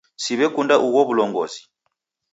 [0.23, 1.61] Siw'ekunda ugho w'ulongozi.